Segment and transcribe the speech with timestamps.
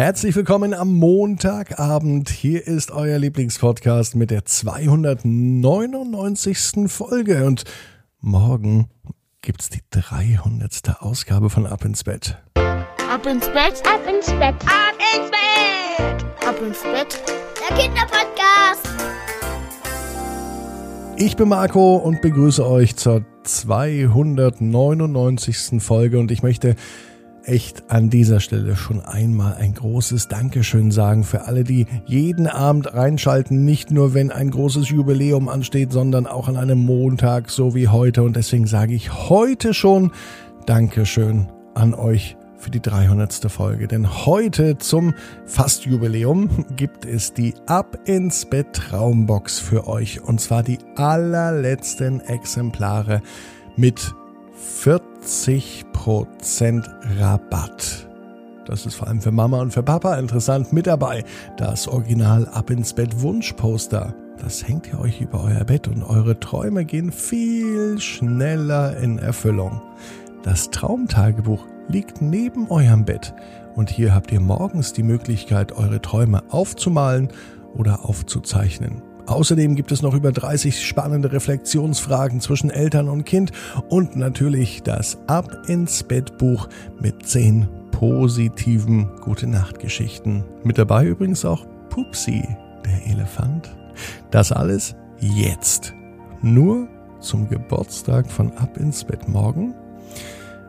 [0.00, 2.30] Herzlich willkommen am Montagabend.
[2.30, 6.86] Hier ist euer Lieblingspodcast mit der 299.
[6.86, 7.64] Folge und
[8.18, 8.88] morgen
[9.42, 11.00] gibt's die 300.
[11.00, 12.38] Ausgabe von Ab ins Bett.
[12.54, 17.22] Ab ins Bett, Ab ins Bett, ab ins Bett, ab ins Bett.
[17.68, 18.88] der Kinderpodcast.
[21.18, 25.82] Ich bin Marco und begrüße euch zur 299.
[25.82, 26.76] Folge und ich möchte
[27.44, 32.92] echt an dieser Stelle schon einmal ein großes Dankeschön sagen für alle, die jeden Abend
[32.92, 37.88] reinschalten, nicht nur wenn ein großes Jubiläum ansteht, sondern auch an einem Montag, so wie
[37.88, 38.22] heute.
[38.22, 40.12] Und deswegen sage ich heute schon
[40.66, 43.50] Dankeschön an euch für die 300.
[43.50, 43.88] Folge.
[43.88, 45.14] Denn heute zum
[45.46, 50.22] Fastjubiläum gibt es die Ab ins Bett Traumbox für euch.
[50.22, 53.22] Und zwar die allerletzten Exemplare
[53.76, 54.14] mit
[54.84, 55.09] 40%
[57.18, 58.08] Rabatt.
[58.66, 60.72] Das ist vor allem für Mama und für Papa interessant.
[60.72, 61.24] Mit dabei
[61.56, 64.14] das Original Ab ins Bett Wunschposter.
[64.40, 69.82] Das hängt ihr euch über euer Bett und eure Träume gehen viel schneller in Erfüllung.
[70.42, 73.34] Das Traumtagebuch liegt neben eurem Bett
[73.74, 77.28] und hier habt ihr morgens die Möglichkeit, eure Träume aufzumalen
[77.74, 79.02] oder aufzuzeichnen.
[79.30, 83.52] Außerdem gibt es noch über 30 spannende Reflexionsfragen zwischen Eltern und Kind
[83.88, 86.68] und natürlich das Ab ins Bett Buch
[87.00, 90.42] mit 10 positiven Gute Nacht Geschichten.
[90.64, 92.42] Mit dabei übrigens auch Pupsi,
[92.84, 93.70] der Elefant.
[94.32, 95.94] Das alles jetzt.
[96.42, 96.88] Nur
[97.20, 99.74] zum Geburtstag von Ab ins Bett morgen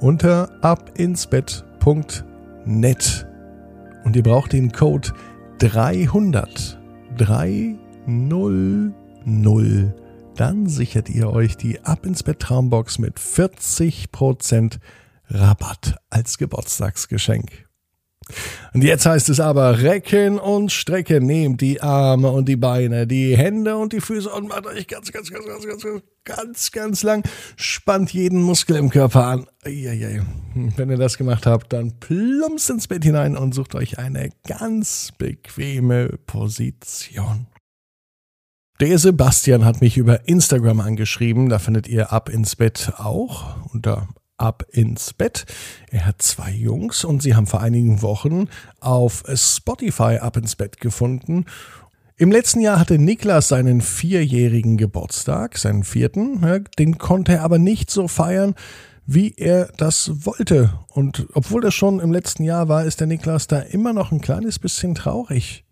[0.00, 3.26] unter abinsbett.net.
[4.04, 5.08] Und ihr braucht den Code
[5.58, 6.78] 300.
[7.16, 7.83] 300.
[10.36, 14.78] Dann sichert ihr euch die Ab ins Bett Traumbox mit 40%
[15.28, 17.68] Rabatt als Geburtstagsgeschenk.
[18.72, 21.26] Und jetzt heißt es aber recken und strecken.
[21.26, 25.12] Nehmt die Arme und die Beine, die Hände und die Füße und macht euch ganz,
[25.12, 27.28] ganz, ganz, ganz, ganz, ganz, ganz, ganz lang.
[27.56, 29.46] Spannt jeden Muskel im Körper an.
[29.62, 30.22] Eieiei.
[30.54, 35.12] Wenn ihr das gemacht habt, dann plumpst ins Bett hinein und sucht euch eine ganz
[35.16, 37.46] bequeme Position.
[38.80, 41.48] Der Sebastian hat mich über Instagram angeschrieben.
[41.48, 45.46] Da findet ihr ab ins Bett auch unter ab ins Bett.
[45.90, 48.48] Er hat zwei Jungs und sie haben vor einigen Wochen
[48.80, 51.44] auf Spotify ab ins Bett gefunden.
[52.16, 56.40] Im letzten Jahr hatte Niklas seinen vierjährigen Geburtstag, seinen vierten.
[56.76, 58.54] Den konnte er aber nicht so feiern,
[59.06, 60.72] wie er das wollte.
[60.88, 64.20] Und obwohl das schon im letzten Jahr war, ist der Niklas da immer noch ein
[64.20, 65.63] kleines bisschen traurig.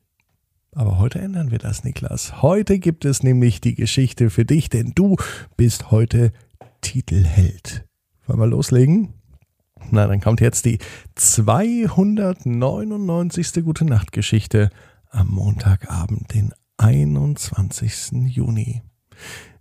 [0.75, 2.41] Aber heute ändern wir das, Niklas.
[2.41, 5.17] Heute gibt es nämlich die Geschichte für dich, denn du
[5.57, 6.33] bist heute
[6.81, 7.85] Titelheld.
[8.27, 9.13] Wollen wir loslegen?
[9.91, 10.79] Na, dann kommt jetzt die
[11.17, 13.53] 299.
[13.65, 14.71] Gute Nacht Geschichte
[15.11, 18.29] am Montagabend, den 21.
[18.29, 18.81] Juni.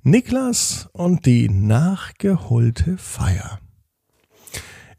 [0.03, 3.59] Niklas und die nachgeholte Feier.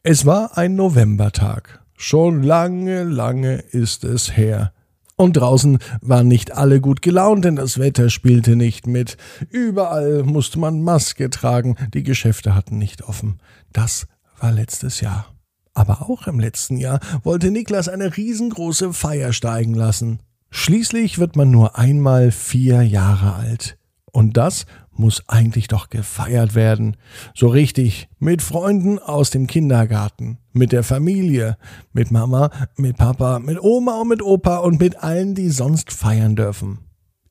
[0.03, 1.83] Es war ein Novembertag.
[1.97, 4.75] Schon lange, lange ist es her.
[5.17, 9.17] Und draußen waren nicht alle gut gelaunt, denn das Wetter spielte nicht mit.
[9.51, 13.39] Überall musste man Maske tragen, die Geschäfte hatten nicht offen.
[13.73, 14.07] Das
[14.41, 15.27] war letztes Jahr.
[15.75, 20.21] Aber auch im letzten Jahr wollte Niklas eine riesengroße Feier steigen lassen.
[20.51, 23.79] Schließlich wird man nur einmal vier Jahre alt.
[24.13, 26.97] Und das muss eigentlich doch gefeiert werden.
[27.35, 31.57] So richtig, mit Freunden aus dem Kindergarten, mit der Familie,
[31.93, 36.37] mit Mama, mit Papa, mit Oma und mit Opa und mit allen, die sonst feiern
[36.37, 36.81] dürfen.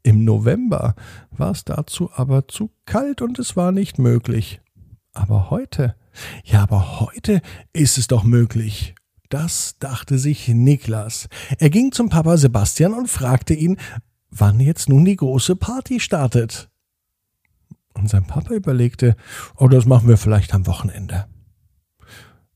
[0.04, 0.96] Im November
[1.30, 4.60] war es dazu aber zu kalt und es war nicht möglich.
[5.14, 5.96] Aber heute,
[6.44, 7.42] ja, aber heute
[7.74, 8.96] ist es doch möglich.
[9.30, 11.30] Das dachte sich Niklas.
[11.60, 13.78] Er ging zum Papa Sebastian und fragte ihn,
[14.32, 16.71] wann jetzt nun die große Party startet.
[17.94, 19.16] Und sein Papa überlegte,
[19.58, 21.26] oh, das machen wir vielleicht am Wochenende.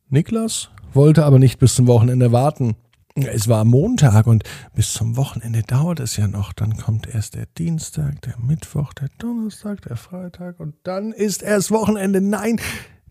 [0.10, 2.76] Niklas wollte aber nicht bis zum Wochenende warten.
[3.16, 6.52] Es war Montag und bis zum Wochenende dauert es ja noch.
[6.52, 11.72] Dann kommt erst der Dienstag, der Mittwoch, der Donnerstag, der Freitag und dann ist erst
[11.72, 12.20] Wochenende.
[12.20, 12.60] Nein,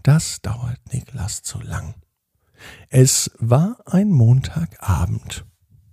[0.02, 1.94] das dauert Niklas zu lang.
[2.90, 5.46] Es war ein Montagabend.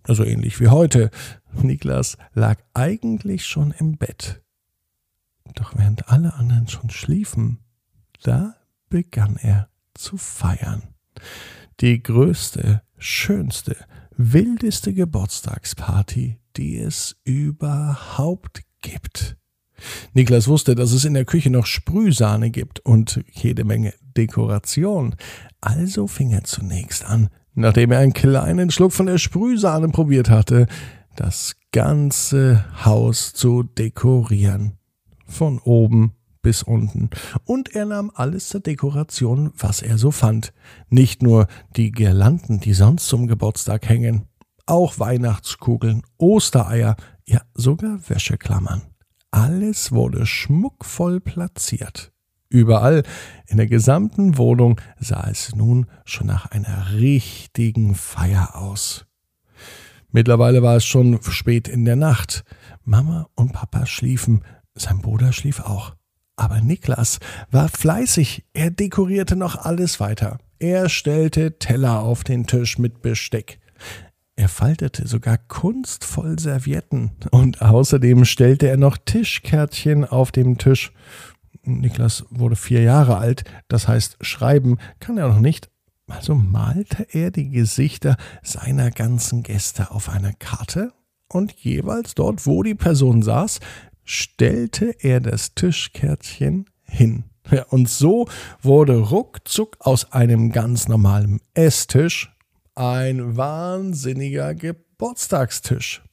[0.03, 1.09] Also ähnlich wie heute.
[1.53, 4.41] Niklas lag eigentlich schon im Bett.
[5.55, 7.59] Doch während alle anderen schon schliefen,
[8.23, 8.55] da
[8.89, 10.83] begann er zu feiern.
[11.79, 13.75] Die größte, schönste,
[14.15, 19.37] wildeste Geburtstagsparty, die es überhaupt gibt.
[20.13, 25.15] Niklas wusste, dass es in der Küche noch Sprühsahne gibt und jede Menge Dekoration.
[25.59, 30.67] Also fing er zunächst an, nachdem er einen kleinen Schluck von der Sprühsahne probiert hatte,
[31.15, 34.77] das ganze Haus zu dekorieren.
[35.31, 37.09] Von oben bis unten.
[37.45, 40.53] Und er nahm alles zur Dekoration, was er so fand.
[40.89, 44.27] Nicht nur die Girlanden, die sonst zum Geburtstag hängen,
[44.65, 46.95] auch Weihnachtskugeln, Ostereier,
[47.25, 48.81] ja sogar Wäscheklammern.
[49.31, 52.11] Alles wurde schmuckvoll platziert.
[52.49, 53.03] Überall
[53.47, 59.05] in der gesamten Wohnung sah es nun schon nach einer richtigen Feier aus.
[60.09, 62.43] Mittlerweile war es schon spät in der Nacht.
[62.83, 64.43] Mama und Papa schliefen,
[64.75, 65.95] sein Bruder schlief auch.
[66.35, 67.19] Aber Niklas
[67.51, 70.39] war fleißig, er dekorierte noch alles weiter.
[70.59, 73.59] Er stellte Teller auf den Tisch mit Besteck.
[74.35, 80.93] Er faltete sogar kunstvoll Servietten und außerdem stellte er noch Tischkärtchen auf dem Tisch.
[81.63, 85.69] Niklas wurde vier Jahre alt, das heißt, schreiben kann er noch nicht,
[86.07, 90.91] also malte er die Gesichter seiner ganzen Gäste auf einer Karte
[91.27, 93.59] und jeweils dort, wo die Person saß,
[94.11, 97.23] stellte er das Tischkärtchen hin.
[97.49, 98.27] Ja, und so
[98.61, 102.31] wurde ruckzuck aus einem ganz normalen Esstisch
[102.75, 106.03] ein wahnsinniger Geburtstagstisch.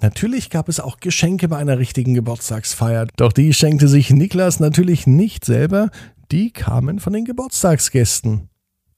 [0.00, 5.06] Natürlich gab es auch Geschenke bei einer richtigen Geburtstagsfeier, doch die schenkte sich Niklas natürlich
[5.06, 5.90] nicht selber,
[6.30, 8.48] die kamen von den Geburtstagsgästen.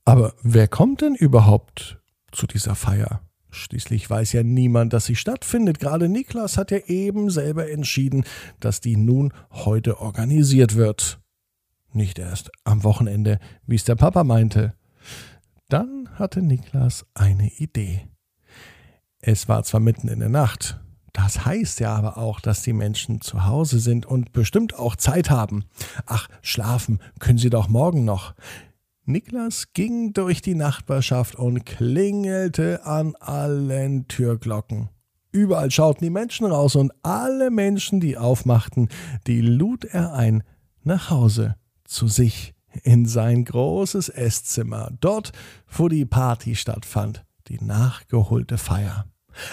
[0.05, 1.99] Aber wer kommt denn überhaupt
[2.33, 3.28] zu dieser Feier?
[3.50, 5.81] Schließlich weiß ja niemand, dass sie stattfindet.
[5.81, 8.25] Gerade Niklas hat ja eben selber entschieden,
[8.61, 11.21] dass die nun heute organisiert wird.
[11.93, 14.75] Nicht erst am Wochenende, wie es der Papa meinte.
[15.69, 18.09] Dann hatte Niklas eine Idee.
[19.21, 20.81] Es war zwar mitten in der Nacht,
[21.12, 25.31] das heißt ja aber auch, dass die Menschen zu Hause sind und bestimmt auch Zeit
[25.31, 25.65] haben.
[26.06, 28.35] Ach, schlafen können sie doch morgen noch.
[29.08, 34.90] Niklas ging durch die Nachbarschaft und klingelte an allen Türglocken.
[35.32, 38.90] Überall schauten die Menschen raus und alle Menschen, die aufmachten,
[39.26, 40.43] die lud er ein
[40.82, 42.52] nach Hause zu sich
[42.82, 45.32] in sein großes Esszimmer, dort,
[45.66, 49.06] wo die Party stattfand, die nachgeholte Feier.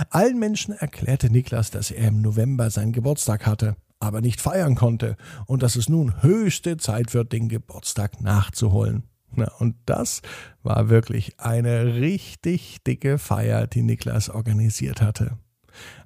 [0.10, 5.16] Allen Menschen erklärte Niklas, dass er im November seinen Geburtstag hatte, aber nicht feiern konnte
[5.46, 9.04] und dass es nun höchste Zeit wird, den Geburtstag nachzuholen.
[9.36, 10.22] Na, und das
[10.64, 15.38] war wirklich eine richtig dicke Feier, die Niklas organisiert hatte.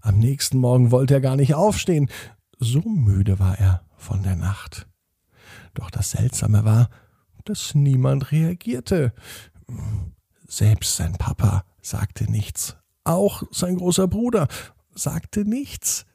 [0.02, 2.10] Am nächsten Morgen wollte er gar nicht aufstehen,
[2.58, 4.88] so müde war er von der Nacht.
[5.74, 6.90] Doch das Seltsame war,
[7.46, 9.14] dass niemand reagierte.
[10.48, 12.78] Selbst sein Papa sagte nichts.
[13.04, 14.48] Auch sein großer Bruder
[14.94, 16.06] sagte nichts.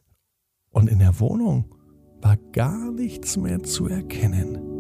[0.71, 1.75] Und in der Wohnung
[2.21, 4.74] war gar nichts mehr zu erkennen.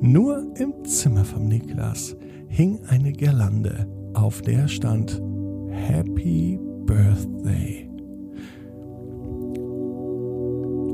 [0.00, 2.16] Nur im Zimmer vom Niklas
[2.48, 5.20] hing eine Girlande, auf der stand
[5.68, 7.88] Happy Birthday.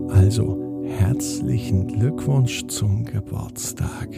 [0.08, 4.08] Also herzlichen Glückwunsch zum Geburtstag.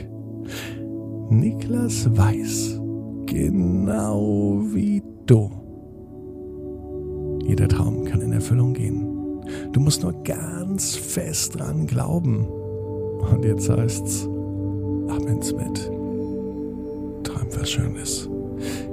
[1.30, 2.80] Niklas weiß,
[3.26, 5.50] genau wie du.
[7.46, 9.06] Jeder Traum kann in Erfüllung gehen.
[9.72, 12.46] Du musst nur ganz fest dran glauben.
[12.46, 14.28] Und jetzt heißt's,
[15.08, 15.90] ab ins Bett.
[17.24, 18.28] Träum was Schönes.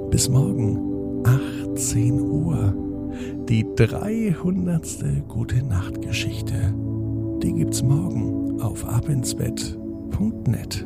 [0.09, 2.73] Bis morgen, 18 Uhr.
[3.49, 5.27] Die 300.
[5.27, 6.73] Gute Nacht Geschichte.
[7.43, 10.85] Die gibt's morgen auf abinsbett.net.